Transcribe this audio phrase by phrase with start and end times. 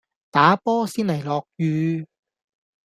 [0.31, 2.07] 打波先嚟落雨